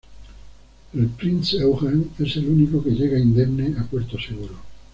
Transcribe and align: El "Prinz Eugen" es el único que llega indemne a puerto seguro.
El 0.95 1.09
"Prinz 1.09 1.53
Eugen" 1.53 2.09
es 2.17 2.35
el 2.37 2.49
único 2.49 2.83
que 2.83 2.89
llega 2.89 3.19
indemne 3.19 3.75
a 3.79 3.83
puerto 3.83 4.17
seguro. 4.19 4.55